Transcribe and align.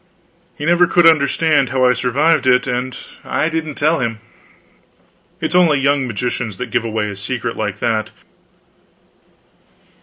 He 0.57 0.65
never 0.65 0.87
could 0.87 1.05
understand 1.05 1.69
how 1.69 1.85
I 1.85 1.93
survived 1.93 2.47
it, 2.47 2.65
and 2.65 2.97
I 3.23 3.49
didn't 3.49 3.75
tell 3.75 3.99
him. 3.99 4.17
It 5.39 5.49
is 5.51 5.55
only 5.55 5.77
young 5.79 6.07
magicians 6.07 6.57
that 6.57 6.71
give 6.71 6.83
away 6.83 7.07
a 7.11 7.15
secret 7.15 7.55
like 7.55 7.77
that. 7.77 8.09